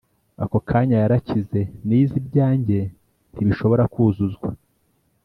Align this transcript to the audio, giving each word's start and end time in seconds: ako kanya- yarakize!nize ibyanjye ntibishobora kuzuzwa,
ako 0.43 0.57
kanya- 0.69 0.95
yarakize!nize 1.03 2.15
ibyanjye 2.21 2.79
ntibishobora 3.31 3.83
kuzuzwa, 3.93 4.49